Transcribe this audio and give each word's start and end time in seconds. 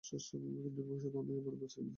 কিন্তু 0.03 0.69
দূর্ভাগ্যবশত, 0.77 1.15
আমি 1.15 1.33
আবারও 1.37 1.57
বেঁচে 1.57 1.77
গেলাম। 1.77 1.89